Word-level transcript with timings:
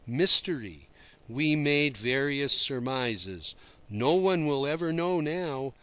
Mystery. 0.07 0.89
We 1.29 1.55
made 1.55 1.95
various 1.95 2.53
surmises. 2.53 3.53
No 3.87 4.15
one 4.15 4.47
will 4.47 4.65
ever 4.65 4.91
know 4.91 5.21
now. 5.21 5.75